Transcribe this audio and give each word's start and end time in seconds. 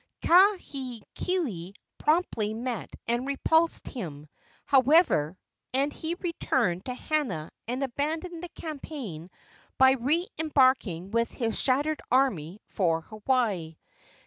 Kahekili 0.23 1.75
promptly 1.99 2.55
met 2.55 2.89
and 3.07 3.27
repulsed 3.27 3.85
him, 3.87 4.27
however, 4.65 5.37
and 5.75 5.93
he 5.93 6.15
returned 6.15 6.85
to 6.85 6.95
Hana 6.95 7.51
and 7.67 7.83
abandoned 7.83 8.41
the 8.43 8.49
campaign 8.49 9.29
by 9.77 9.91
re 9.91 10.25
embarking 10.39 11.11
with 11.11 11.29
his 11.29 11.61
shattered 11.61 12.01
army 12.09 12.59
for 12.65 13.01
Hawaii. 13.01 13.77